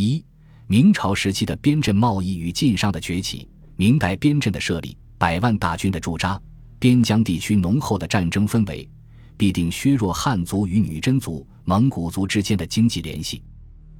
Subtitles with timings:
[0.00, 0.24] 一、
[0.68, 3.48] 明朝时期的边镇贸易与晋商的崛起。
[3.74, 6.40] 明代边镇的设立，百万大军的驻扎，
[6.78, 8.88] 边疆地区浓厚的战争氛围，
[9.36, 13.42] 必定削弱汉族与女真族、蒙古族之间的经济联系。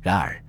[0.00, 0.40] 然而，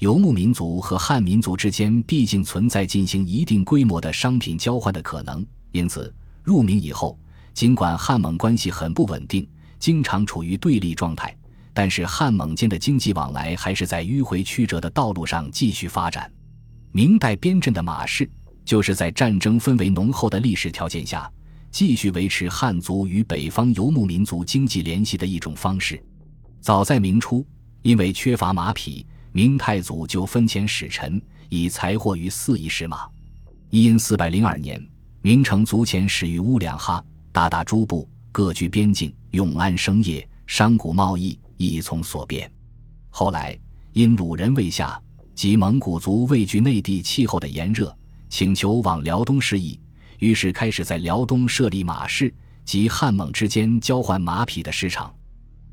[0.00, 6.12] 游牧民族和汉民族之间毕竟存在进行一定规模的商品交换的可能，因此
[6.42, 7.16] 入明以后，
[7.54, 9.48] 尽管汉蒙关系很不稳定，
[9.78, 11.36] 经常处于对立状态，
[11.76, 16.32] 但是汉蒙间的经济往来还是在迂回曲折的道路上继续发展。
[16.90, 18.26] 明代边镇的马市，
[18.64, 21.30] 就是在战争氛围浓厚的历史条件下，
[21.70, 26.02] 继续维持汉族与北方游牧民族经济联系的一种方式。
[26.62, 27.46] 早在明初，
[27.82, 29.06] 因为缺乏马匹。
[29.32, 31.20] 明太祖就分遣使臣
[31.50, 33.06] 以财货于四夷使马。
[33.68, 34.82] 一因四百零二年，
[35.20, 42.50] 明成祖遣使于乌两哈，大大诸部各据边境，永安生业，商贾贸易亦从所变。
[43.10, 43.58] 后来
[43.92, 45.00] 因鲁人未下
[45.34, 47.96] 及蒙古族畏惧内地气候的炎热，
[48.28, 49.80] 请求往辽东示意，
[50.18, 52.32] 于是开始在辽东设立马市
[52.64, 55.14] 及汉蒙之间交换马匹的市场。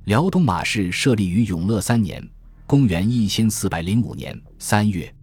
[0.05, 2.27] 辽东马市设立于永乐三年。
[2.65, 5.13] 公元一千四百零五年三月，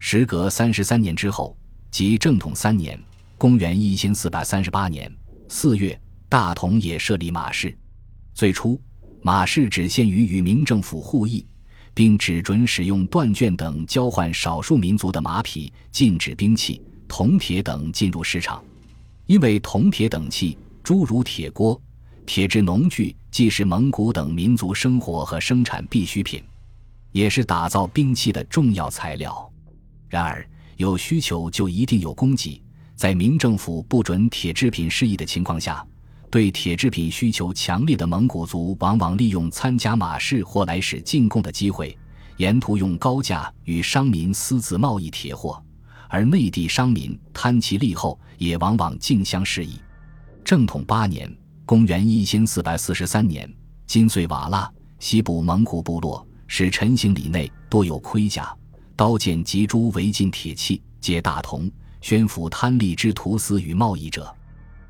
[0.00, 1.56] 时隔三十三年之后，
[1.90, 3.00] 即正统三年
[3.38, 5.10] （公元一千四百三十八年
[5.48, 7.74] 四月），大同也设立马市。
[8.34, 8.78] 最初，
[9.22, 11.46] 马市只限于与明政府互议，
[11.92, 18.62] 并只准使用缎绢等交换少数民族的马匹，禁止兵器、铜铁等进入市场。
[19.26, 21.80] 因为铜铁等器，诸如铁锅、
[22.24, 26.42] 铁制农具，既是蒙古等民族生活和生产必需品。
[27.12, 29.52] 也是打造兵器的重要材料。
[30.08, 32.62] 然而，有需求就一定有供给。
[32.94, 35.84] 在明政府不准铁制品施役的情况下，
[36.30, 41.96] 对铁制品需求强烈的蒙古族往往利用参加马市或来使进贡的机会，
[42.36, 45.60] 沿途用高价与商民私自贸易铁货。
[46.08, 49.80] 而内地商民贪其利后，也往往竞相示意。
[50.44, 51.32] 正统八年
[51.66, 53.52] （公元一千四百四十三年），
[53.86, 56.24] 金穗瓦剌西部蒙古部落。
[56.52, 58.52] 使陈行礼内多有盔甲、
[58.96, 64.34] 刀剑及诸违禁铁器，皆大同宣府贪利之徒私与贸易者。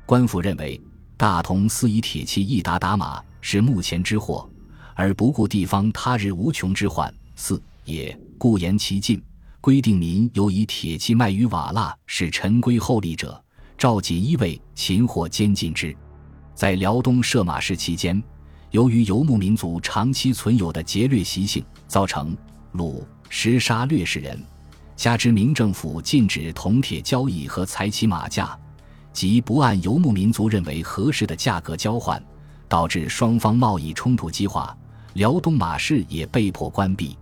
[0.07, 0.81] 官府认为
[1.21, 4.49] 大同私以铁器一打打马是目前之祸，
[4.95, 9.21] 而不顾地方他日无穷之患，四也故言其禁，
[9.61, 13.39] 规定民有以铁器卖于瓦剌，使陈归厚利者，
[13.77, 15.95] 召锦衣卫擒获监禁之。
[16.55, 18.19] 在辽东设马市期间。
[18.71, 22.35] 由于游牧民族长期存有的劫掠习性，造成
[22.73, 24.43] 掳食杀掠士人，
[24.95, 28.57] 加之明政府禁止铜铁交易和采起马价，
[29.13, 32.21] 即不按游牧民族认为合适的价格交换，
[32.67, 34.75] 导致双方贸易冲突激化，
[35.13, 37.17] 辽东马市也被迫关闭。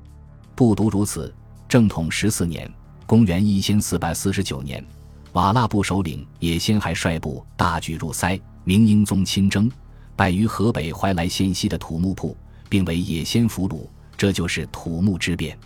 [0.56, 1.34] 不独如此，
[1.68, 2.72] 正统十四年
[3.08, 4.86] （公元一千四百四十九年），
[5.34, 9.72] 瓦剌部首领也先还率部大举入塞，明英宗亲征。
[10.16, 12.36] 败于河北怀来县西的土木铺，
[12.68, 15.58] 并为也先俘虏，这就是土木之变。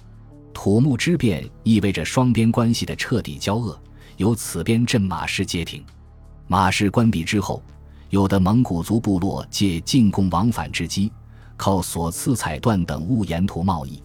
[0.53, 3.78] 土木之变意味着双边关系的彻底交恶，
[4.17, 5.83] 由此边镇马市街停。
[6.47, 7.61] 马市关闭之后，
[8.09, 11.11] 有的蒙古族部落借进贡往返之机，
[11.57, 14.01] 靠所赐彩缎等物沿途贸易；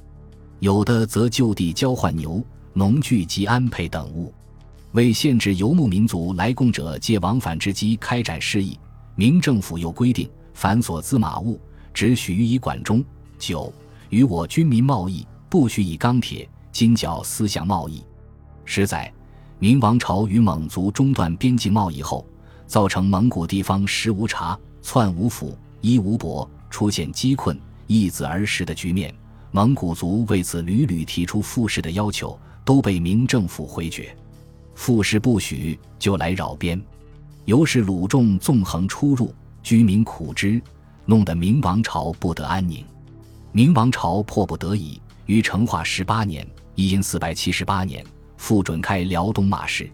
[0.60, 4.32] 有的则就地交换牛、农具及安配等物。
[4.93, 8.78] 为限制游牧民族来贡者借往返之机开展事宜，
[9.15, 10.28] 明政府又规定。
[10.54, 11.60] 凡所资马物，
[11.93, 13.04] 只许予以管中。
[13.38, 13.72] 九，
[14.09, 18.03] 与我军民贸易，不许以钢铁、金角私相贸易。
[18.65, 19.12] 十载，
[19.61, 22.25] 明王朝与蒙族中断边境贸易后，
[22.67, 27.59] 造成蒙古地方食无茶、窜无府、衣无帛，出现饥困、
[27.89, 29.13] 易子而食的局面。
[29.51, 34.15] 蒙古族为此屡屡提出复试的要求，都被明政府回绝。
[34.75, 36.81] 复试不许，就来扰边，
[37.45, 39.35] 由是鲁众纵横出入。
[39.61, 40.63] 居民苦之，
[41.05, 42.85] 弄得明王朝不得安宁。
[43.51, 46.47] 明王朝迫不得已，于成化十八年
[46.77, 48.04] （一四百七八年）
[48.39, 49.91] 复准开辽东马市。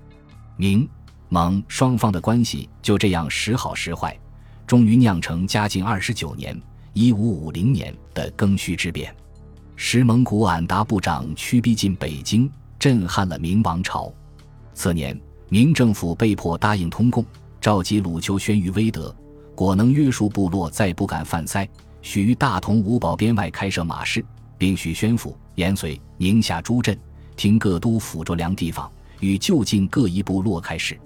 [0.57, 0.89] 明、
[1.29, 4.17] 蒙双方的关系就这样时好时坏，
[4.65, 6.57] 终于酿成嘉靖二十九年
[6.95, 9.13] （一五五零年）的庚戌之变，
[9.75, 12.49] 使蒙古俺答部长驱逼进北京，
[12.79, 14.13] 震撼了明王朝。
[14.75, 17.25] 次年，明政府被迫答应通共，
[17.61, 19.15] 召集鲁丘宣于威德。
[19.57, 21.69] 果能约束部落，再不敢犯灾，
[22.03, 24.25] 许于大同五堡边外开设马市，
[24.59, 26.99] 并许宣府、延绥、宁夏诸镇
[27.37, 28.91] 听各都辅着粮地方，
[29.21, 30.99] 与就近各一部落开市。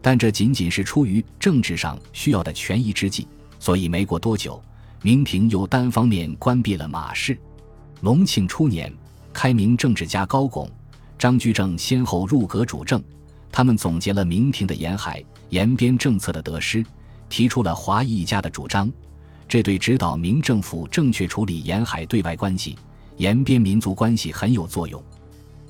[0.00, 3.26] 但这仅仅是出于政治上需要的权宜之计，
[3.58, 4.62] 所以没过多久，
[5.02, 7.36] 明廷又单方面关闭了马市。
[8.02, 8.92] 隆庆初年，
[9.32, 10.70] 开明政治家高拱、
[11.18, 13.02] 张居正先后入阁主政，
[13.50, 16.84] 他们总结了明廷的沿海延边政策的得失，
[17.28, 18.88] 提出了华夷一家的主张，
[19.48, 22.76] 这对指导明政府正确处理沿海对外关系、
[23.16, 25.02] 延边民族关系很有作用。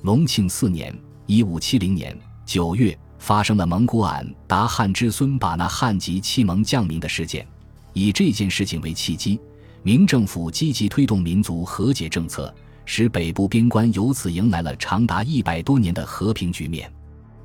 [0.07, 2.17] 隆庆四年（一五七零年）
[2.47, 7.45] 九月，发生了蒙古俺答汗之孙把那汉籍弃蒙降民的事件，
[7.91, 9.37] 以这件事情为契机，
[9.83, 12.55] 明政府积极推动民族和解政策。
[12.85, 16.89] 使北部边关由此迎来了长达一百多年的和平局面。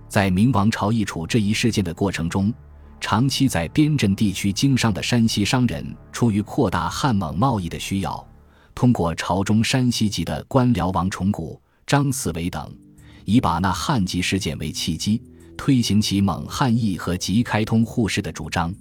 [0.08, 2.54] 在明王朝易处这一事件的过程中，
[3.00, 8.24] 长期在边镇地区经商的山西商人，出于扩大汉蒙贸易的需要，
[8.72, 12.70] 通过朝中山西籍的官僚王崇古、张四维等，
[13.24, 15.22] 以把那汉籍事件为契机，
[15.56, 18.74] 推行起蒙汉义和即开通互市的主张。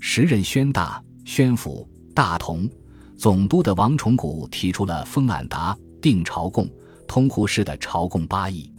[0.00, 2.68] 时任宣大、宣府、大同
[3.16, 5.76] 总督的王崇古提出了封俺答。
[5.98, 6.70] 定朝贡
[7.08, 8.70] 通户市的朝贡八议，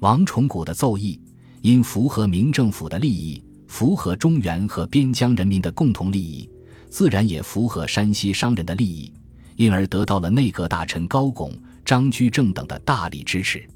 [0.00, 1.20] 王崇古的奏议
[1.60, 6.50] 因符合明政府的利益，符合中原和边疆人民的共同利益，
[6.88, 9.12] 自然也符合山西商人的利益，
[9.54, 11.52] 因而得到了内阁大臣高拱、
[11.84, 13.66] 张居正等的大力支持。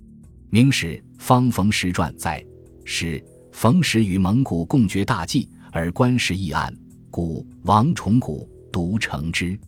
[0.51, 2.45] 明史方逢时传载：
[2.85, 3.23] 使
[3.53, 6.75] 逢时与蒙古共决大计，而官时议案，
[7.11, 9.59] 故王崇古独成之。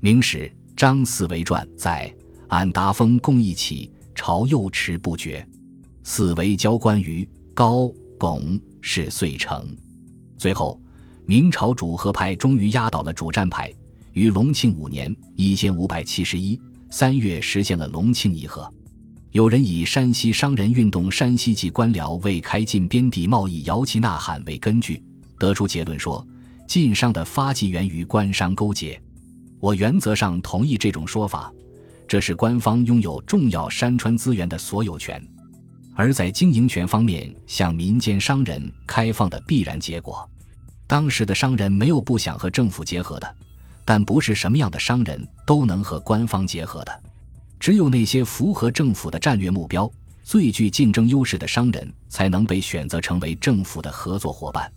[0.00, 2.12] 明史张四维传载。
[2.48, 5.46] 俺达峰共一起，朝右持不绝。
[6.02, 9.74] 四维交关于高拱，是遂成。
[10.36, 10.78] 最后，
[11.24, 13.72] 明朝主和派终于压倒了主战派，
[14.12, 16.60] 于隆庆五年（一千五百七十一）
[16.92, 18.70] 三月实现了隆庆议和。
[19.30, 25.02] 有人以山西商人运动山西籍官僚为开进边地贸易摇旗呐喊为根据，
[25.38, 26.24] 得出结论说，
[26.68, 29.00] 晋商的发迹源于官商勾结。
[29.58, 31.50] 我原则上同意这种说法。
[32.06, 35.26] 这是官方拥有重要山川资源的所有权，
[35.94, 40.28] 而在经营权方面向民间商人开放的必然结果。
[40.86, 43.36] 当时的商人没有不想和政府结合的，
[43.84, 47.02] 但不是什么样的商人都能和官方结合的。
[47.58, 49.90] 只有那些符合政府的战略目标、
[50.24, 54.70] 最具竞争优势的商人，才能被选择成为政府的合作伙伴。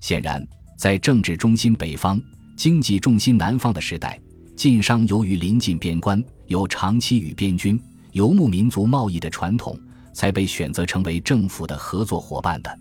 [0.00, 0.46] 显然，
[0.78, 2.20] 在政治中心北方、
[2.56, 4.18] 经济重心南方的时代。
[4.56, 7.80] 晋商由于临近边关，有长期与边军、
[8.12, 9.74] 游牧民族贸易的传统，
[10.12, 12.78] 才被选择成为政府的合作伙伴的。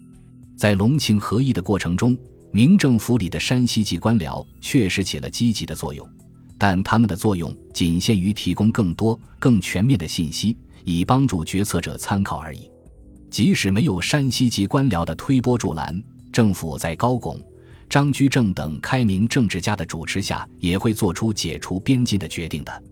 [0.57, 2.17] 在隆庆和议的过程中，
[2.51, 6.07] 明政府里的山西籍官僚确实起了积极的作用，
[6.57, 12.69] 但他们的作用仅限于提供更多、更全面的信息，以帮助决策者参考而已。
[13.29, 16.01] 即使没有山西籍官僚的推波助澜，
[16.31, 17.39] 政府在高拱。
[17.87, 22.83] 张居正等开明政治家的主持下，也会做出解除边境的决定的。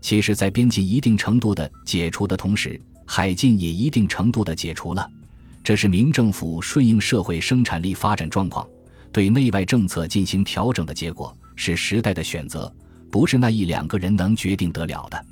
[0.00, 5.08] 其实，在边境一定程度的解除的同时，海禁也一定程度的解除了。
[5.62, 8.66] 这是明政府顺应社会生产力发展状况，
[9.12, 12.72] 对内外政策进行调整的结果，是时代的选择，
[13.10, 15.26] 不是那一两个人能决定得了的。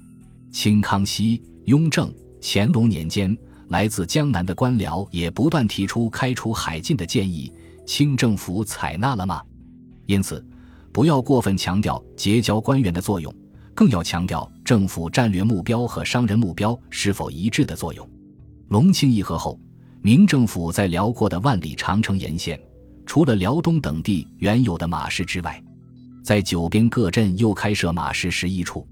[0.50, 3.36] 清康熙、雍正、乾隆年间，
[3.68, 7.52] 来自江南的官僚也不断提出开除海禁的建议。
[7.86, 9.42] 清政府采纳了吗？
[10.06, 10.44] 因此，
[10.92, 13.34] 不要过分强调结交官员的作用，
[13.74, 18.06] 更要强调政府战略目标和商人目标是否一致的作用。
[18.68, 19.58] 隆庆议和后，
[20.02, 22.60] 明政府在辽阔的万里长城沿线，
[23.08, 25.60] 除了辽东等地原有的马市之外，
[26.22, 28.86] 在九边各镇又开设马市十一处，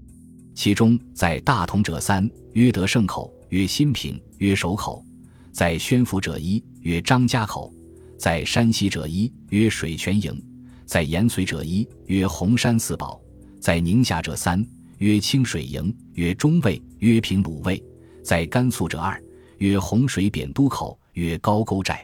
[0.55, 5.03] 其中在大同者三，约德胜口，约新平，约守口；
[5.51, 7.71] 在宣府者一，约张家口。
[8.17, 10.43] 在山西者一曰水泉营，
[10.87, 13.21] 在延绥者一曰红山四堡，
[13.61, 14.65] 在宁夏者三
[14.97, 17.81] 曰清水营，曰中卫，曰平鲁卫，
[18.23, 19.23] 在甘肃者二
[19.59, 22.03] 曰洪水扁都口，曰高沟寨。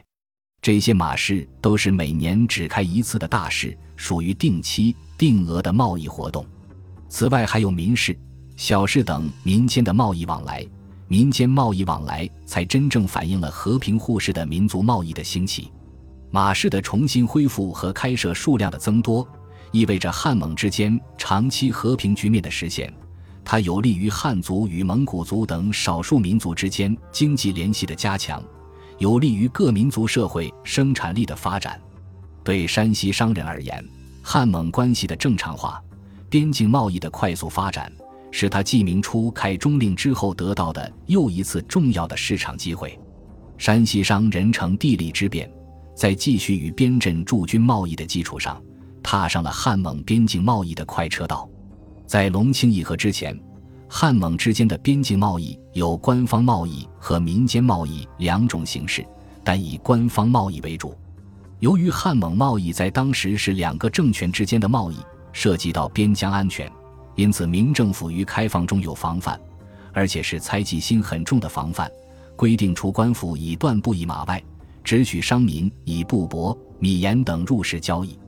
[0.64, 6.42] 这些马市都是每年只开一次的大市，属于定期定额的贸易活动。
[7.06, 8.18] 此外，还有民市、
[8.56, 10.66] 小市等民间的贸易往来。
[11.06, 15.70] 民间贸易往来才真正反映了和平互市的民族贸易的兴起。
[16.30, 19.28] 马市的重新恢复和开设数量的增多，
[19.70, 22.90] 意味着汉蒙之间长期和平局面的实现。
[23.44, 28.42] 它有利于汉族与蒙古族等少数民族之间经济联系的加强，
[28.98, 31.80] 有利于各民族社会生产力的发展。
[32.42, 33.84] 对山西商人而言，
[34.22, 35.82] 汉蒙关系的正常化、
[36.28, 37.92] 边境贸易的快速发展，
[38.30, 42.98] 是他继明初开中令之后得到的又一次重要的市场机会。
[43.56, 45.50] 山西商人乘地利之便。
[45.96, 48.60] 在继续与边镇驻军贸易的基础上，
[49.00, 51.48] 踏上了汉蒙边境贸易的快车道。
[52.04, 53.40] 在隆庆议和之前，
[53.96, 59.06] 汉蒙之间的边境贸易有官方贸易和民间贸易两种形式，
[59.44, 60.98] 但以官方贸易为主。
[61.60, 64.96] 由于汉蒙贸易在当时是两个政权之间的贸易，
[65.32, 66.68] 涉及到边疆安全，
[67.14, 69.40] 因此明政府于开放中有防范，
[69.92, 71.88] 而且是猜忌心很重的防范。
[72.34, 74.42] 规定除官府以缎布以马外，
[74.82, 78.18] 只许商民以布帛、米盐等入市交易，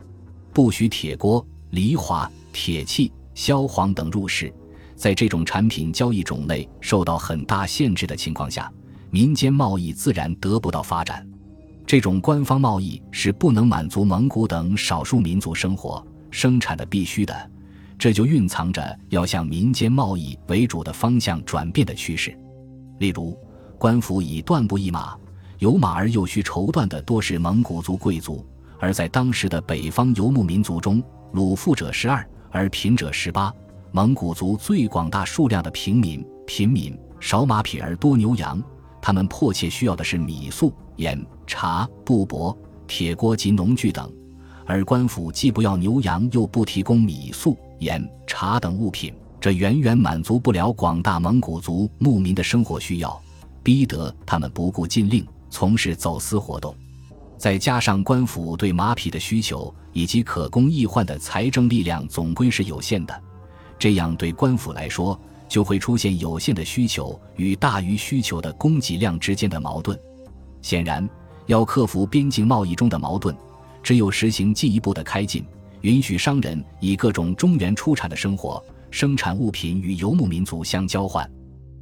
[0.53, 4.55] 不许铁锅、梨花、铁器、硝磺等入市。
[4.97, 8.73] 在这种产品交易种类受到很大限制的情况下，
[9.11, 11.25] 民间贸易自然得不到发展。
[11.87, 17.51] 这种官方贸易是不能满足蒙古等少数民族生活生产的必须的，
[17.97, 22.37] 这就蕴藏着要向民间贸易为主的方向转变的趋势。
[22.99, 23.39] 例如，
[23.79, 25.17] 官府以缎布一马，
[25.59, 28.45] 有马而又需绸缎的多是蒙古族贵族，
[28.81, 33.53] 而在当时的北方游牧民族中，鲁富者十二，而贫者十八。
[33.97, 38.63] 蒙古族最广大数量的平民，平民少马匹而多牛羊。
[39.01, 42.55] 他们迫切需要的是米粟、盐、茶、布帛、
[42.87, 44.13] 铁锅及农具等，
[44.67, 53.19] 而官府既不要牛羊，又不提供米粟、盐、茶等物品，这远远满足不了广大蒙古族牧民的生活需要，
[53.63, 56.77] 逼得他们不顾禁令从事走私活动。
[57.39, 63.23] 再加上官府对马匹的需求以及可供易换的财政力量总归是有限的，
[63.79, 65.19] 这样对官府来说。
[65.49, 69.97] 就会出现有限的需求与大于需求的供给量之间的矛盾。
[70.61, 71.09] 显然，
[71.47, 73.33] 要克服边境贸易中的矛盾，
[73.81, 75.45] 只有实行进一步的开禁，
[75.83, 81.31] 允许商人以各种中原出产的生活生产物品与游牧民族相交换。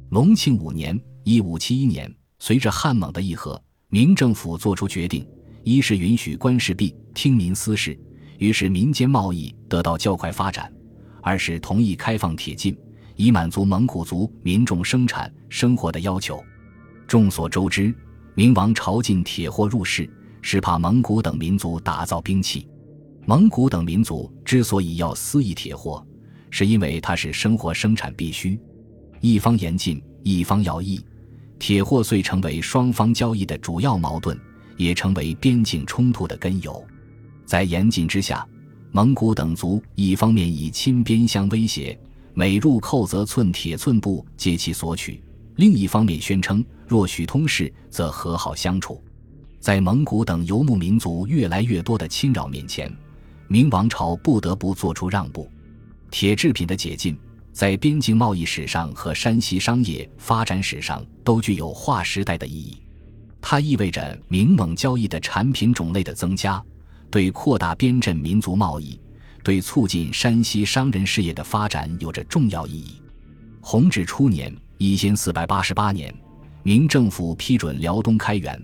[0.09, 3.59] 隆庆五年（一五七一年），随着汉蒙的议和，
[3.89, 5.27] 明政府作出决定：
[5.63, 7.99] 一是允许官士币听民私事，
[8.37, 10.71] 于是民间贸易得到较快发展；
[11.25, 12.77] 而是同意开放铁禁。
[13.15, 16.43] 以满足蒙古族民众生产生活的要求。
[17.07, 17.95] 众所周知，
[18.35, 20.09] 明王朝禁铁货入市，
[20.41, 22.67] 是怕蒙古等民族打造兵器。
[23.25, 26.05] 蒙古等民族之所以要私议铁货，
[26.51, 28.59] 是因为它是生活生产必须。
[29.21, 31.03] 一方严禁，一方要义，
[31.57, 34.37] 铁货遂成为双方交易的主要矛盾，
[34.75, 36.85] 也成为边境冲突的根由。
[37.45, 38.45] 在严禁之下，
[38.95, 41.99] 蒙古等族一方面以亲边相威胁。
[42.33, 45.21] 每入寇，则寸铁寸布皆其所取。
[45.57, 49.03] 另一方面宣称，若许通事，则和好相处。
[49.59, 52.89] 在蒙古等游牧民族越来越多的侵扰面前，
[53.49, 55.51] 明王朝不得不做出让步。
[56.09, 57.17] 铁制品的解禁，
[57.51, 62.77] 在边境贸易史上和山西商业发展史上都具有划时代的意义。
[63.41, 66.63] 它意味着明蒙交易的产品种类的增加，
[67.15, 68.99] 对扩大边镇民族贸易。
[69.41, 73.01] 对促进山西商人事业的发展有着重要意义。
[73.61, 76.13] 弘治初年（一千四百八十八年），
[76.61, 78.61] 明政府批准辽东开元、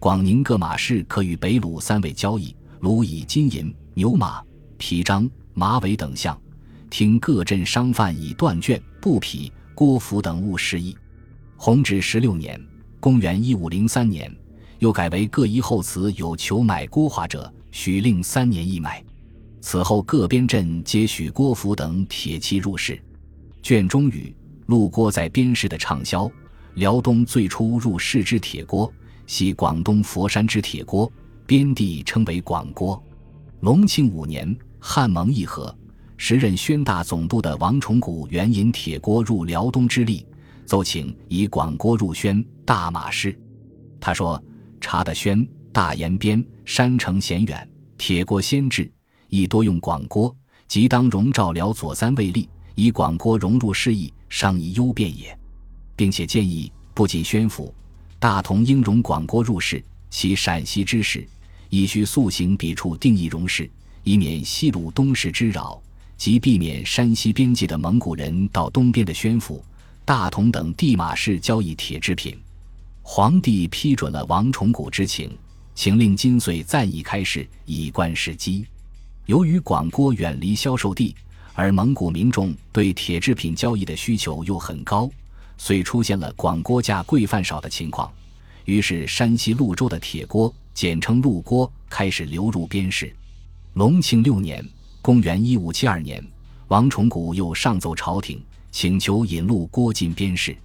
[0.00, 4.42] 广宁各马市可与北鲁三位交易，鲁以金银、牛马、
[4.78, 6.36] 皮张、马尾等项，
[6.90, 10.96] 听各镇商贩以缎绢、布匹、郭服等物示意。
[11.56, 12.60] 弘治十六年
[12.98, 14.34] （公元一五零三年），
[14.80, 19.02] 又改为各一后祠有求买郭华者，许令三年一买。
[19.60, 23.00] 此后，各边镇皆许郭服等铁器入市。
[23.62, 24.34] 卷中语
[24.66, 26.30] 陆郭在边市的畅销。
[26.74, 28.90] 辽东最初入市之铁锅，
[29.26, 31.10] 系广东佛山之铁锅，
[31.46, 33.02] 边地称为广锅。
[33.60, 35.74] 隆庆五年，汉蒙议和，
[36.16, 40.26] 时任宣大总督的王崇古援引铁锅入辽东之力，
[40.64, 43.38] 奏请以广锅入宣大马市。
[44.00, 44.42] 他说
[44.80, 48.90] ：“查的宣大延边，山城险远，铁锅先制。”
[49.30, 50.36] 亦多用广锅，
[50.68, 55.34] 即当容照辽左三位立，以广锅融入事宜，尚以优便也。
[55.96, 57.74] 并且建议，不仅宣府、
[58.18, 61.26] 大同应容广锅入仕，其陕西之事，
[61.70, 63.70] 亦需速行彼处定义容事，
[64.04, 65.80] 以免西鲁东市之扰，
[66.18, 69.64] 即避免山西边界的蒙古人到东边的宣府、
[70.04, 72.38] 大同等地马市交易铁制品。
[73.00, 75.34] 皇帝批准了王崇古之请，
[75.74, 78.66] 请令金穗暂已开市，以观时机。
[79.26, 81.14] 由于广郭远离销售地，
[81.54, 85.10] 而蒙古民众对铁制品交易的需求又很高，
[85.56, 88.10] 遂出现了广郭价贵饭少的情况。
[88.64, 93.12] 于是，山西潞州的铁锅，简称潞锅，开始流入边市。
[93.74, 94.64] 隆庆六年
[95.00, 96.24] （公元1572年），
[96.68, 100.56] 王崇古又上奏朝廷，请求引入锅进边市。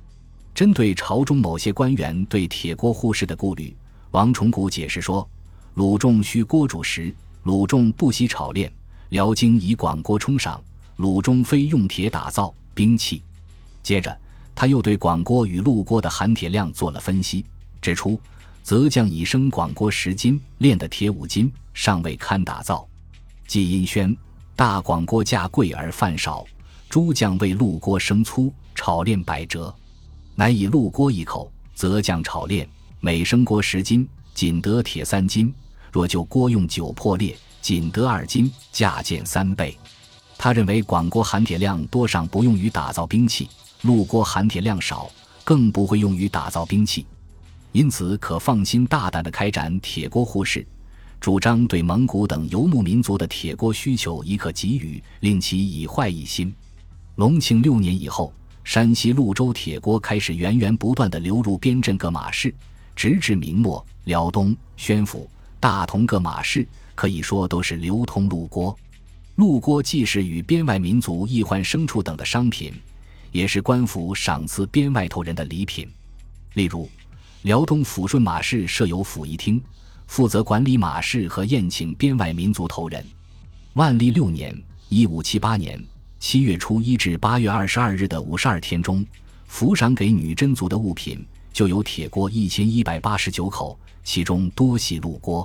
[0.53, 3.75] 针对朝中某些官员对铁锅护市的顾虑，
[4.11, 5.27] 王崇古解释说
[5.75, 8.69] ：“鲁仲需锅煮食。”鲁仲不惜炒炼，
[9.07, 10.61] 辽经以广锅冲上。
[10.97, 13.23] 鲁中非用铁打造兵器，
[13.81, 14.19] 接着，
[14.53, 17.45] 他又对广郭与陆郭的含铁量做了分析，
[17.81, 18.19] 指出
[18.63, 22.85] 泽将以生广郭十斤炼的铁五斤，尚未堪打造。
[23.45, 24.13] 季因宣
[24.55, 26.45] 大广郭价贵而饭少，
[26.89, 29.73] 诸将为陆郭生粗，炒炼百折，
[30.35, 32.67] 乃以陆郭一口，泽将炒炼，
[32.99, 35.53] 每升锅十斤，仅得铁三斤；
[35.91, 39.77] 若就锅用酒破裂，仅得二斤，价减三倍。
[40.35, 43.45] 他认为广锅含铁量多，上不用于打造兵器；
[43.83, 45.09] 陆锅含铁量少，
[45.43, 47.05] 更不会用于打造兵器。
[47.71, 50.65] 因此，可放心大胆地开展铁锅护市，
[51.19, 56.51] 主张对蒙古等游牧民族的铁锅需求亦可给予，令其以坏一心。
[57.15, 62.53] 隆庆六年以后，山西潞州铁锅开始源源不断地流入边镇各马市，
[62.97, 68.75] 直至明末，辽东、宣府、大同各马市可以说都是流通鹿锅。
[69.35, 72.73] 鹿锅既是与边外民族易换牲畜等的商品，
[73.31, 75.87] 也是官府赏赐边外头人的礼品。
[76.55, 76.89] 例如，
[77.43, 79.61] 辽东抚顺马市设有府仪厅，
[80.07, 83.05] 负责管理马市和宴请边外民族头人。
[83.73, 85.79] 万历六年（一五七八年）
[86.19, 89.05] 七月初一至八月二十二日的五十二天中，
[89.47, 91.23] 抚赏给女真族的物品
[91.57, 95.43] 就有铁锅一千一百八十九口，其中多系陆锅。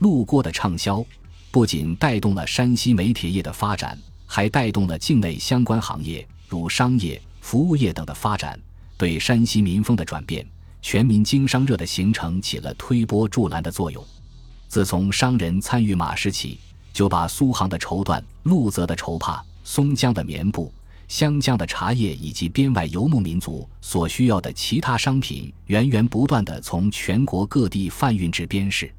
[0.00, 1.02] 陆锅的畅销。
[1.50, 8.60] 不仅带动了山西煤铁业的发展，还带动了境内相关行业，如商业、服务业等的发展，
[8.98, 10.46] 对山西民风的转变、
[10.82, 14.04] 全民经商热的形成起了推波助澜的作用。
[14.68, 16.58] 自从商人参与马市起，
[16.92, 20.70] 就把苏杭的绸缎、陆泽的绸帕、松江的棉布、
[21.08, 28.92] 湘江的茶叶以及边外游牧民族所需要的其他商品，源源不断地从全国各地贩运至边市。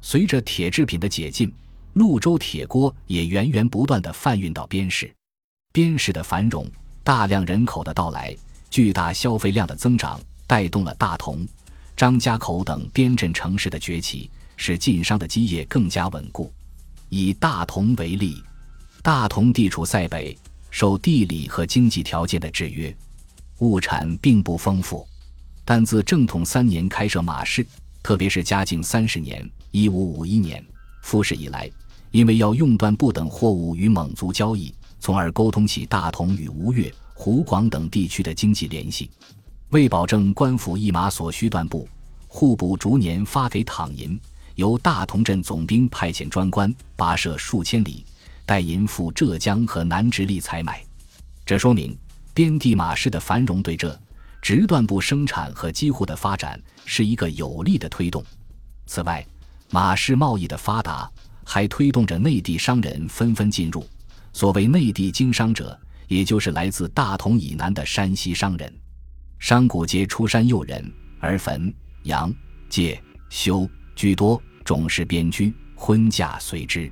[0.00, 1.52] 随着铁制品的解禁。
[1.96, 5.10] 潞州铁锅也源源不断地贩运到边市，
[5.72, 6.70] 边市的繁荣，
[7.02, 8.36] 大量人口的到来，
[8.68, 11.48] 巨大消费量的增长，带动了大同、
[11.96, 16.52] 张家口等边镇城市的崛起，使晋商的基业更加稳固。
[17.08, 18.42] 以大同为例，
[19.02, 20.36] 大同地处塞北，
[20.78, 22.94] 受地理和经济条件的制约，
[23.60, 25.08] 物产并不丰富，
[25.64, 27.66] 但自正统三年开设马市，
[28.02, 30.62] 特别是嘉靖三十年（一五五一年）
[31.02, 31.70] 复市以来。
[32.10, 39.10] 因为要用缎布等货物与蒙族交易，从而沟通起大同与吴越、湖广等地区的经济联系。
[39.70, 41.88] 为保证官府一马所需缎布，
[42.28, 44.20] 户部逐年发给躺银，
[44.56, 48.04] 由大同镇总兵派遣专官跋涉数千里，
[48.46, 50.82] 带银赴浙江和南直隶采买。
[51.44, 51.94] 这说明
[52.32, 54.00] 边地马市的繁荣对这
[54.40, 58.24] 直缎布生产和机户的发展是一个有力的推动。
[58.86, 59.26] 此外，
[59.70, 61.10] 马市贸易的发达。
[61.48, 63.86] 还推动着内地商人纷纷进入。
[64.32, 65.78] 所谓内地经商者，
[66.08, 68.74] 也就是来自大同以南的山西商人。
[69.38, 72.34] 商贾皆出山诱人，而汾、阳、
[72.68, 76.90] 介、休居多，种氏边居，婚嫁随之。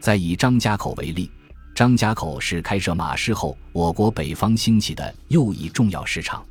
[0.00, 1.30] 再以张家口为例，
[1.74, 6.44] 张家口是开设马市后，我国北方兴起的又一重要市场。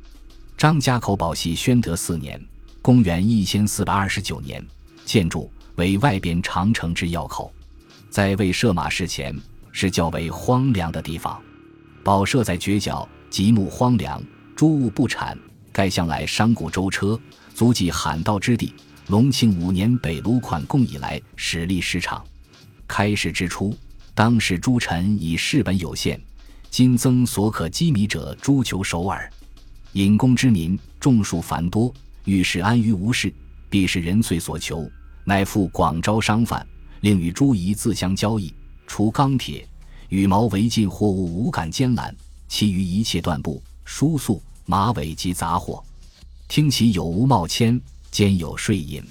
[0.56, 2.40] 张家口堡系宣德四年
[2.82, 4.64] （公元一千四百二十九年）
[5.04, 5.50] 建筑。
[5.76, 7.52] 为外边长城之要口，
[8.08, 9.38] 在未设马市前
[9.72, 11.38] 是较为荒凉的地方。
[12.02, 14.22] 堡设在绝角，极目荒凉，
[14.54, 15.38] 诸物不产。
[15.72, 17.20] 盖向来商贾舟车，
[17.54, 18.72] 足迹罕到之地。
[19.08, 22.24] 隆庆五年北卢款贡以来，始立市场。
[22.86, 23.76] 开市之初，
[24.14, 26.20] 当时诸臣以市本有限，
[26.70, 29.30] 今增所可积米者，诸求首尔。
[29.92, 31.92] 引公之民众数繁多，
[32.24, 33.32] 遇事安于无事，
[33.70, 34.90] 必是人遂所求。
[35.24, 36.64] 乃复广招商贩，
[37.00, 38.54] 令与诸夷自相交易。
[38.86, 39.66] 除钢铁、
[40.08, 42.14] 羽毛为禁货物，无敢兼揽；
[42.46, 45.82] 其余一切缎布、书素、马尾及杂货，
[46.46, 49.02] 听其有无冒签，兼有税银。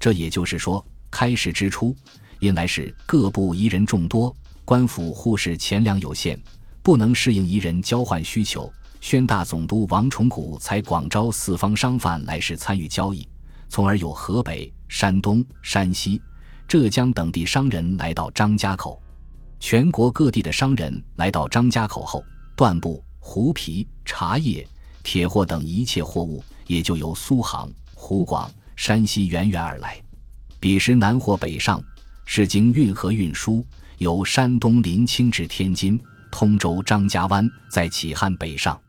[0.00, 1.94] 这也就是说，开市之初，
[2.42, 6.36] 因来是各部夷人众多，官府护市钱粮有限，
[6.82, 8.68] 不能适应夷人交换需求。
[9.00, 13.28] 宣大总督王崇古才广招四方商贩来市参与交易，
[13.68, 14.70] 从而有河北。
[14.88, 16.20] 山东、山西、
[16.66, 19.00] 浙江等地商人来到张家口，
[19.60, 22.22] 全国各地的商人来到张家口后，
[22.56, 24.66] 缎布、狐皮、茶叶、
[25.04, 29.96] 铁货等一切货物也就由苏杭、湖广、山西源源而来。
[30.60, 31.82] 彼时南货北上，
[32.34, 33.62] 是经运河运输，
[33.98, 38.80] 由山东临清至天津、通州、张家湾，再起汉北上。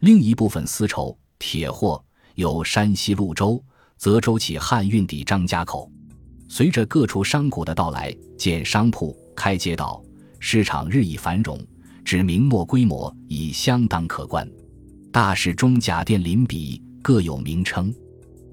[0.00, 3.64] 另一部分丝绸、铁货由山西潞州。
[3.96, 5.88] 泽州起汉运抵张家口，
[6.48, 10.02] 随着各处商贾的到来，建商铺、开街道，
[10.40, 11.56] 市场日益繁荣，
[12.04, 14.50] 至明末规模已相当可观。
[15.12, 17.94] 大市中甲店邻比各有名称，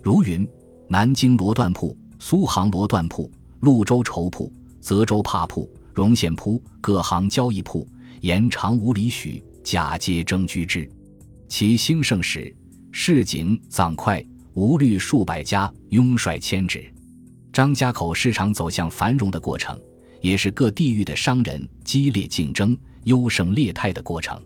[0.04, 0.48] 如云：
[0.88, 7.88] 南京罗缎铺、苏杭罗缎铺、潞州绸铺、泽州帕铺、荣县铺各行交易铺，
[8.22, 10.90] 延长五里许，甲皆争居之。
[11.48, 12.56] 其兴盛时，
[12.92, 16.86] 市井藏快，无虑数百家，拥率千指。
[17.52, 19.80] 张家口市场走向繁荣的过程，
[20.22, 24.40] 也是各地域的商人激烈竞争、优胜劣汰的过程。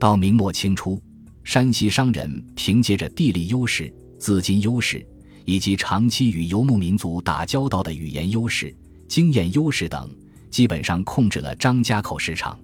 [0.00, 1.02] 到明末清初，
[1.44, 5.06] 山西商人凭借着地理优势、资金优势，
[5.48, 8.76] 以及长期与游牧民族打交道的语言优势、
[9.08, 10.14] 经验优势等，
[10.50, 12.60] 基本上控制了张家口市场。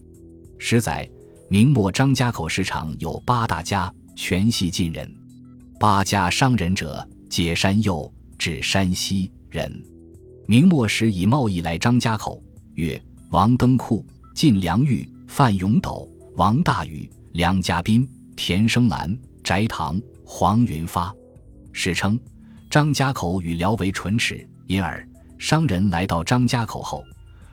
[0.59, 1.09] 实载，
[1.49, 5.11] 明末张家口市场有八大家，全系晋人。
[5.81, 9.33] 八家商人者，皆山右至山西。
[9.49, 9.83] 人，
[10.47, 12.43] 明末时以贸易来张家口，
[12.75, 21.15] 曰王登库、晋良玉、范永斗、王大宇、梁家斌、田生兰、翟堂、黄云发。
[21.73, 22.21] 史称
[22.75, 25.09] 张家口与辽为唇齿，因而
[25.39, 27.05] 商人来到张家口后，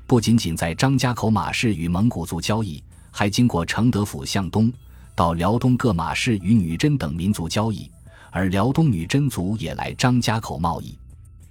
[0.08, 4.74] 不仅仅在张家口马市与蒙古族交易，还经过承德府向东，
[5.14, 7.88] 到辽东各马市与女真等民族交易，
[8.32, 10.98] 而辽东女真族也来张家口贸易。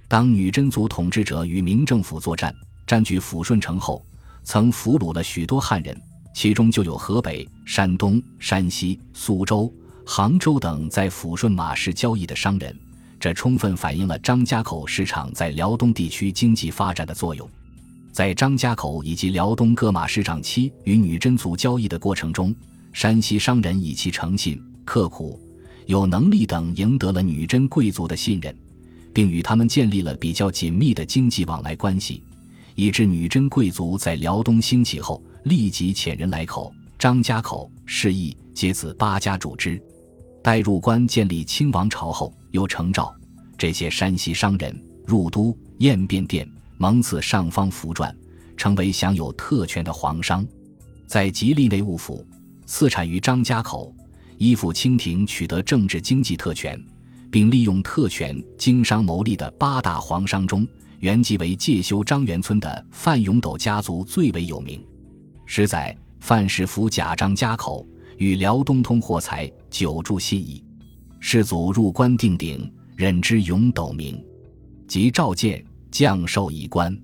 [0.08, 2.52] 当女真族统治者与明政府作战，
[2.88, 4.04] 占据抚顺城后，
[4.42, 5.96] 曾俘虏了许多汉人，
[6.34, 9.72] 其中就有河北、山东、山西、苏州、
[10.04, 12.76] 杭州等在抚顺马市交易的商人。
[13.20, 17.48] 这充分反映了张家口市场在辽东地区经济发展的作用。
[18.10, 22.52] 在张家口以及辽东各马市场期与女真族交易的过程中，
[22.92, 25.38] 山西商人以其诚信、刻苦、
[25.86, 28.52] 有能力等，赢得了女真贵族的信任。
[29.12, 32.22] 并与他们建立了比较紧密的经济往来关系，
[32.76, 39.82] 以致女真贵族在辽东兴起后，立即遣人来口、张家口、示意，皆此八家主之。
[40.42, 43.14] 待入关建立清王朝后，又承诏
[43.56, 48.14] 这些山西商人入都宴便殿，蒙赐上方符传，
[48.56, 50.46] 成为享有特权的皇商。
[51.06, 52.26] 在吉利内务府
[52.66, 53.94] 赐产于张家口，
[54.38, 56.80] 依附清廷，取得政治经济特权。
[57.32, 60.66] 并利用特权经商牟利的八大皇商中，
[60.98, 64.84] 原籍为介休张元村的范永斗家族最为有名。
[65.46, 67.86] 实载范氏府贾张家口，
[68.18, 70.60] 与辽东通货财，久住信义。
[71.22, 74.18] 世祖入关定鼎，任之永斗名，
[74.88, 76.98] 即召见降授以官，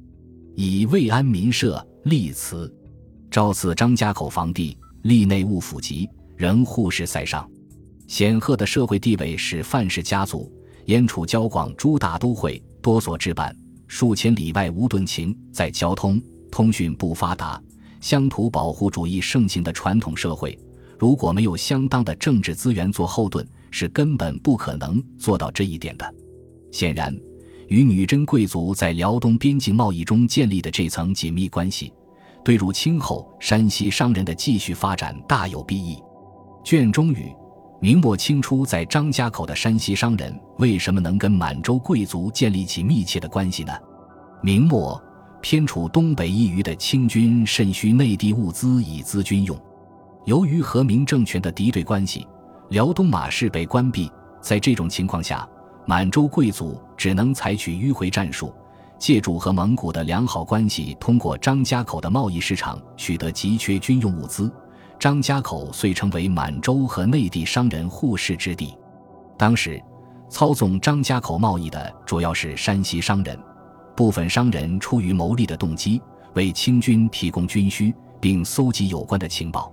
[0.54, 2.74] 以慰安民社，立祠，
[3.30, 7.48] 诏赐张家口房地，立内务府籍，仍护士塞上。
[8.08, 10.50] 显赫的社会地位使范氏家族
[10.86, 13.54] 燕楚交广诸大都会多所置办，
[13.86, 15.36] 数千里外无顿情。
[15.52, 17.62] 在交通通讯不发达、
[18.00, 20.58] 乡土保护主义盛行的传统社会，
[20.98, 23.46] 如果没有相当的政治资源做后盾，
[23.78, 26.14] 是根本不可能做到这一点的。
[26.72, 27.14] 显然，
[27.68, 31.92] 与女真贵族在辽东边境贸易中建立的这层紧密关系，
[32.42, 35.98] 对入清后山西商人的继续发展大有裨益。
[36.64, 37.30] 卷中语。
[37.78, 43.72] 明末清初，在张家口的山西商人为什么能跟满洲贵族建立起密切的关系呢？
[44.42, 44.98] 明末
[45.42, 49.54] 偏处东北一隅的清军甚需内地物资以资军用，
[50.24, 52.26] 由于和明政权的敌对关系，
[52.70, 54.10] 辽东马市被关闭。
[54.40, 55.48] 在这种情况下，
[55.86, 58.52] 满洲贵族只能采取迂回战术，
[58.98, 64.52] 借助和蒙古的良好关系，通过张家口的贸易市场取得急缺军用物资。
[64.98, 68.76] 张家口遂成为满洲和内地商人互市之地。
[69.36, 69.82] 当时，
[70.28, 73.38] 操纵张家口贸易的主要是山西商人，
[73.94, 76.00] 部分商人出于牟利的动机，
[76.34, 79.72] 为清军提供军需，并搜集有关的情报。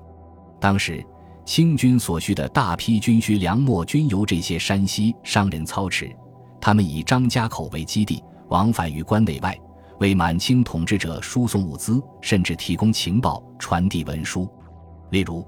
[0.60, 1.04] 当时，
[1.46, 6.10] 清军所需的大批军需粮秣均由这些山西商人操持。
[6.62, 9.58] 他们以张家口为基地，往返于关内外，
[10.00, 14.50] 为满清统治者输送物资，甚至提供情报、传递文书。
[15.10, 15.46] 例如，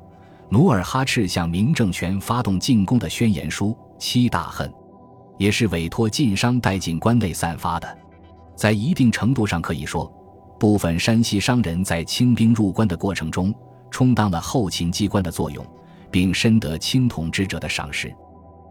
[0.50, 4.70] 努尔哈赤向明政权发动进攻的宣言书《七大恨》，
[5.38, 7.98] 也是委托晋商带进关内散发的。
[8.56, 10.12] 在一定程度上可以说，
[10.60, 13.54] 部分山西商人在清兵入关的过程中，
[13.90, 15.66] 充当了后勤机关的作用，
[16.16, 18.10] 并深得清统治者的赏识。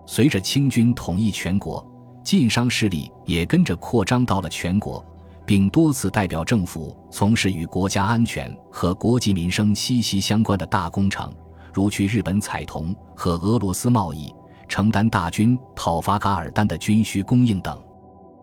[0.07, 1.87] 随着清军统一全国，
[2.23, 5.05] 晋商势力也跟着扩张到了全国。
[5.45, 11.31] 并多次代表政府从事与国家安全和国计民生息息相关的大工程，
[11.71, 14.35] 如去日本采铜和俄罗斯贸易，
[14.67, 17.79] 承担大军讨伐噶尔丹的军需供应等。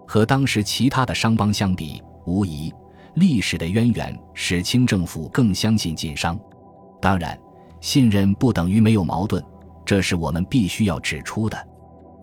[0.08, 2.72] 和当时其他的商帮相比，无疑
[3.16, 6.40] 历史的渊源使清政府更相信晋商。
[7.02, 7.36] 当然，
[7.82, 9.44] 信任不等于没有矛盾。
[9.84, 11.68] 这是我们必须要指出的。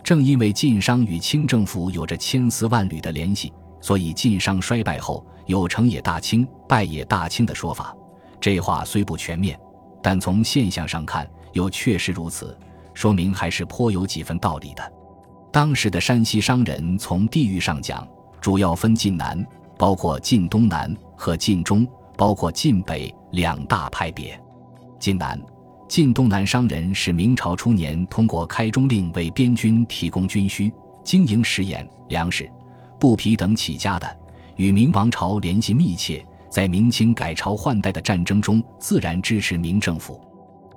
[0.02, 7.94] 正因为晋商与清政府有着千丝万缕的联系，所以晋商衰败后有成也大清，败也大清的说法。
[8.40, 9.58] 这话虽不全面，
[10.00, 12.56] 但从现象上看又确实如此，
[12.94, 14.92] 说明还是颇有几分道理的。
[15.52, 18.06] 当时的山西商人从地域上讲，
[18.40, 19.44] 主要分晋南，
[19.76, 24.40] 包括晋东南和晋中，包括晋北两大派别。
[24.98, 25.40] 晋南。
[25.88, 30.70] 晋东南商人是明朝初年通过开中令为边军提供军需、
[31.02, 32.50] 经营食盐、粮食、
[33.00, 34.16] 布匹等起家的，
[34.56, 40.20] 与明王朝联系密切，在明清改朝换代的战争中自然支持明政府。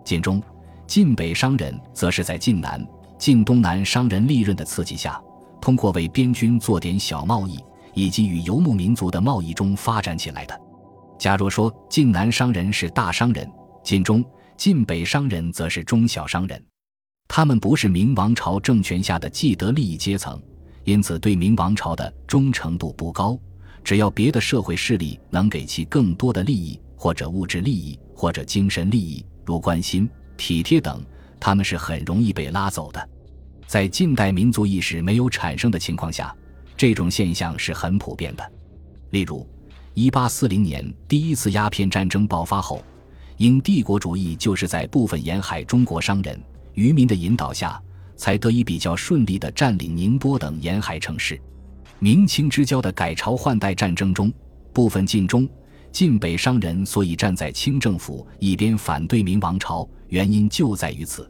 [0.05, 0.41] 晋中、
[0.87, 2.81] 晋北商人则是在晋南、
[3.17, 5.21] 晋东南商人利润的刺激下，
[5.59, 7.59] 通过为边军做点小贸易
[7.93, 10.57] 以及与游牧民族的贸易中发展起来的。
[11.17, 13.51] 假如说晋南商人是大商人，
[13.83, 14.23] 晋中。
[14.57, 16.63] 晋北商人则是中小商人，
[17.27, 20.39] 他们不是明王朝政权下的既得利益阶层，
[20.83, 23.35] 因此对明王朝的忠诚度不高。
[23.83, 31.03] 只要别的社会势力能给其更多的利益，或者物质利益，或者精神利益，如关心、体贴等，
[31.39, 33.09] 他们是很容易被拉走的。
[33.65, 36.31] 在近代民族意识没有产生的情况下，
[36.77, 38.51] 这种现象是很普遍的。
[39.09, 39.49] 例如，
[39.95, 42.85] 一八四零年第一次鸦片战争爆发后。
[43.41, 46.39] 因帝国主义就是在部分沿海中国商人、
[46.75, 47.81] 渔民的引导下，
[48.15, 51.41] 才得以比较顺利地占领宁波等沿海城市。
[51.97, 54.31] 明清之交的改朝换代战争中，
[54.71, 55.49] 部分晋中、
[55.91, 61.27] 晋北商人所以站在清政府一边反对明王朝，原因就在于此。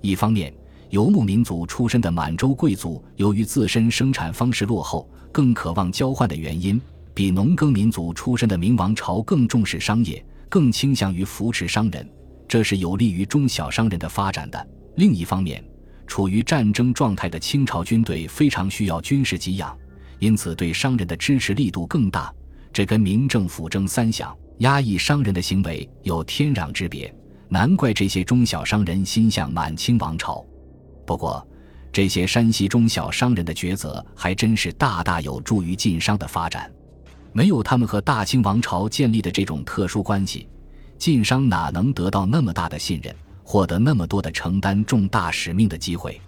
[0.00, 0.50] 一方面，
[0.88, 6.80] 游牧民族出身的满洲贵族由于自身生产方式落后，更渴望交换的原因，
[7.12, 10.24] 比农耕民族出身的明王朝更重视商业。
[10.52, 12.06] 更倾向于扶持商人，
[12.46, 14.68] 这是有利于中小商人的发展的。
[14.96, 15.64] 另一方面，
[16.06, 19.74] 处于战争状态的清朝军队非常需要军事给养，
[20.18, 22.30] 因此对商人的支持力度更大。
[22.70, 27.10] 这跟明政府争三饷、压抑商人的行为有天壤之别。
[27.48, 30.44] 难怪这些中小商人心向满清王朝。
[31.06, 31.48] 不过，
[31.90, 36.70] 这些山西中小商人的抉择还真是大大有助于晋商的发展。
[37.32, 40.46] 没有他们和大清王朝建立的这种特殊关系，
[40.98, 46.20] 晋商哪能得到那么大的信任，获得那么多的承担重大使命的机会？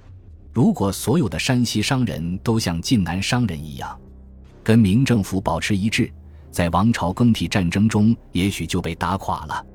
[0.53, 3.99] 如果所有的山西商人都像晋南商人一样，
[4.63, 6.11] 跟明政府保持一致，
[6.51, 9.67] 在王朝更替战争中，也许就被打垮了。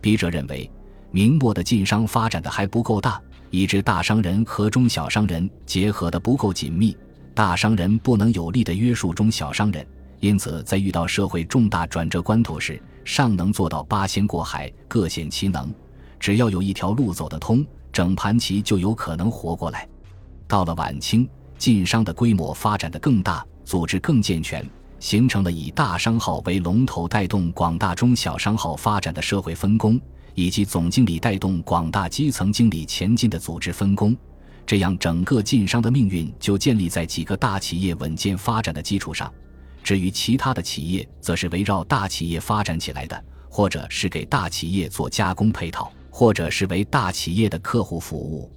[0.00, 0.70] 笔者认为，
[1.10, 6.96] 明末的晋商发展的还不够大，以致大商人和中小商人结合的不够紧密，
[7.34, 9.86] 大商人不能有力的约束中小商人。
[10.20, 15.72] 因此，在遇到社会重大转折关头时，尚能做到八仙过海，各显其能。
[16.18, 19.88] 只要有一条路走得通，整盘棋就有可能活过来。
[20.46, 29.98] 到了晚清，晋商的规模发展的更大，组织更健全，形成了以大商号为龙头带动广大中小商号发展的社会分工，
[30.34, 34.14] 以及总经理带动广大基层经理前进的组织分工。
[34.66, 39.32] 这样，整个晋商的命运就建立在几个大企业稳健发展的基础上。
[39.82, 48.50] 至于其他的企业，则是围绕大企业发展起来的，或者是给大企业做加工配套，或者是为大企业的客户服务。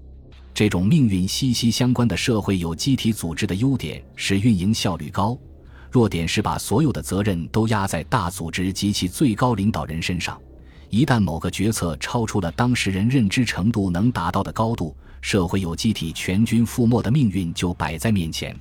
[0.54, 5.38] 这种命运息息相关的社会有机体组织的优点是运营效率高，
[5.90, 10.40] 弱点是把所有的责任都压在大组织及其最高领导人身上。
[10.90, 18.56] 一旦某个决策超出了当事人认知程度能达到的高度，社会有机体全军覆没的命运就摆在面前。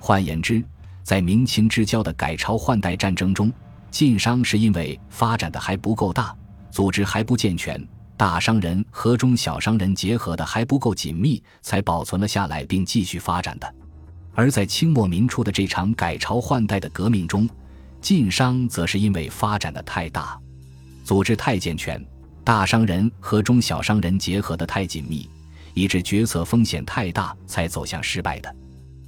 [0.00, 0.60] 换言之，
[1.02, 3.52] 在明清之交的改朝换代战争中，
[3.90, 6.34] 晋商是因为发展的还不够大，
[6.70, 7.84] 组织还不健全，
[8.16, 13.66] 大商人和中小商人结合的还不够紧密，才保存了下来并继续发展的；
[14.34, 17.48] 而在清末民初的这场改朝换代的革命中，
[18.00, 20.38] 晋商则是因为发展的太大，
[21.02, 22.00] 组织太健全，
[22.44, 25.28] 大商人和中小商人结合的太紧密，
[25.74, 28.54] 以致决策风险太大，才走向失败的。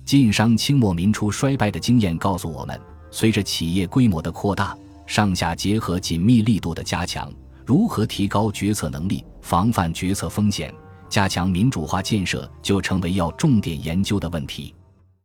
[0.05, 2.79] 晋商清末民初衰败的经验告诉我们，
[3.11, 7.33] 随着企业规模的扩大，上下结合紧密力度的加强，
[7.65, 10.75] 如何提高决策能力，防范决策风险，
[11.09, 14.75] 加强民主化建设，就成为要重点研究的问题。